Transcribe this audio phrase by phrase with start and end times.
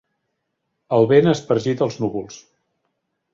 [0.97, 2.41] El vent ha espargit els núvols.